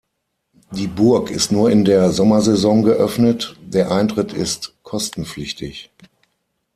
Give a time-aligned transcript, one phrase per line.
[0.71, 5.91] Die Burg ist nur in der Sommersaison geöffnet, der Eintritt ist kostenpflichtig.